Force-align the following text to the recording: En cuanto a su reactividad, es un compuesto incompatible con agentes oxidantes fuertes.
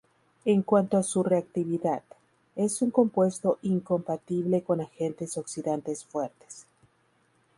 En 0.45 0.63
cuanto 0.63 0.97
a 0.97 1.03
su 1.03 1.21
reactividad, 1.21 2.01
es 2.55 2.81
un 2.81 2.89
compuesto 2.89 3.59
incompatible 3.61 4.63
con 4.63 4.81
agentes 4.81 5.37
oxidantes 5.37 6.05
fuertes. 6.05 6.65